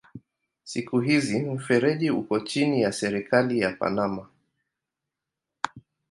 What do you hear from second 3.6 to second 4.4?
Panama.